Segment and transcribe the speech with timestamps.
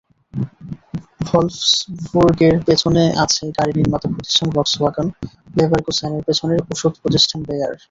[1.21, 5.07] ভলফসবুর্গের পেছনে আছে গাড়িনির্মাতা প্রতিষ্ঠান ভক্সওয়াগন,
[5.57, 7.73] লেভারকুসেনের পেছনে ওষুধ প্রতিষ্ঠান বেয়ার।